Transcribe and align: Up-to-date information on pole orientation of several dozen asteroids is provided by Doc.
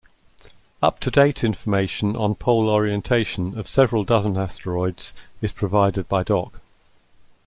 Up-to-date 0.81 1.43
information 1.43 2.15
on 2.15 2.33
pole 2.33 2.69
orientation 2.69 3.55
of 3.55 3.67
several 3.67 4.03
dozen 4.03 4.35
asteroids 4.35 5.13
is 5.43 5.51
provided 5.51 6.09
by 6.09 6.23
Doc. 6.23 6.59